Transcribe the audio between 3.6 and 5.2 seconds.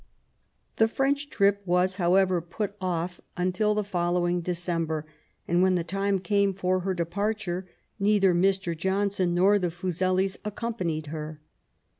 the following December;